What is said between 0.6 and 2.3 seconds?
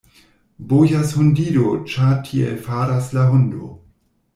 Bojas hundido, ĉar